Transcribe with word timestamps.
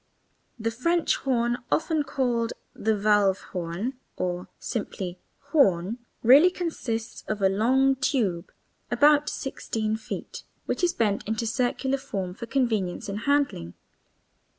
The 0.57 0.71
French 0.71 1.17
horn 1.17 1.59
(often 1.71 2.01
called 2.01 2.53
valve 2.75 3.41
horn 3.51 3.99
or 4.17 4.47
simply 4.57 5.19
horn) 5.51 5.99
really 6.23 6.49
consists 6.49 7.23
of 7.27 7.39
a 7.39 7.49
long 7.49 7.95
tube 7.97 8.51
(about 8.89 9.29
16 9.29 9.97
feet) 9.97 10.41
which 10.65 10.83
is 10.83 10.93
bent 10.93 11.21
into 11.27 11.45
circular 11.45 11.99
form 11.99 12.33
for 12.33 12.47
convenience 12.47 13.09
in 13.09 13.17
handling. 13.29 13.75